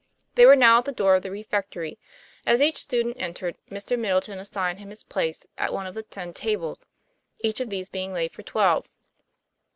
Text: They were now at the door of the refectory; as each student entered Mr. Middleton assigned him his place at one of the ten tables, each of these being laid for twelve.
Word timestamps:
They 0.33 0.47
were 0.47 0.55
now 0.55 0.79
at 0.79 0.85
the 0.85 0.91
door 0.91 1.13
of 1.13 1.21
the 1.21 1.29
refectory; 1.29 1.99
as 2.43 2.59
each 2.59 2.77
student 2.77 3.17
entered 3.19 3.55
Mr. 3.69 3.99
Middleton 3.99 4.39
assigned 4.39 4.79
him 4.79 4.89
his 4.89 5.03
place 5.03 5.45
at 5.59 5.73
one 5.73 5.85
of 5.85 5.93
the 5.93 6.01
ten 6.01 6.33
tables, 6.33 6.87
each 7.41 7.59
of 7.59 7.69
these 7.69 7.87
being 7.87 8.11
laid 8.11 8.31
for 8.33 8.41
twelve. 8.41 8.91